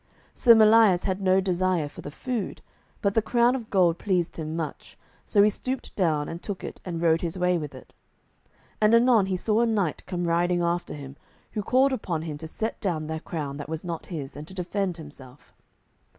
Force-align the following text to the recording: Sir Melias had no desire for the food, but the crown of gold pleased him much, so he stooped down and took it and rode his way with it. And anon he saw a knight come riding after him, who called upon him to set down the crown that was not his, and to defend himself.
Sir 0.33 0.55
Melias 0.55 1.03
had 1.03 1.21
no 1.21 1.39
desire 1.39 1.87
for 1.87 2.01
the 2.01 2.09
food, 2.09 2.63
but 3.03 3.13
the 3.13 3.21
crown 3.21 3.55
of 3.55 3.69
gold 3.69 3.99
pleased 3.99 4.37
him 4.37 4.55
much, 4.55 4.97
so 5.25 5.43
he 5.43 5.49
stooped 5.51 5.95
down 5.95 6.27
and 6.27 6.41
took 6.41 6.63
it 6.63 6.81
and 6.83 6.99
rode 6.99 7.21
his 7.21 7.37
way 7.37 7.55
with 7.59 7.75
it. 7.75 7.93
And 8.81 8.95
anon 8.95 9.27
he 9.27 9.37
saw 9.37 9.59
a 9.61 9.67
knight 9.67 10.03
come 10.07 10.25
riding 10.27 10.63
after 10.63 10.95
him, 10.95 11.17
who 11.51 11.61
called 11.61 11.93
upon 11.93 12.23
him 12.23 12.39
to 12.39 12.47
set 12.47 12.81
down 12.81 13.05
the 13.05 13.19
crown 13.19 13.57
that 13.57 13.69
was 13.69 13.83
not 13.83 14.07
his, 14.07 14.35
and 14.35 14.47
to 14.47 14.55
defend 14.55 14.97
himself. 14.97 15.53